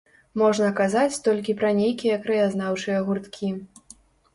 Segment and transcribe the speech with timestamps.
[0.41, 3.57] Можна казаць толькі пра нейкія краязнаўчыя гурткі.